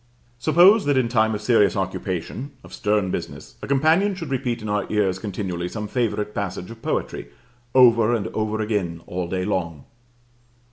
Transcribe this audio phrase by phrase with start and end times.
[0.39, 4.67] Suppose that in time of serious occupation, of stern business, a companion should repeat in
[4.67, 7.27] our ears continually some favorite passage of poetry,
[7.75, 9.85] over and over again all day long.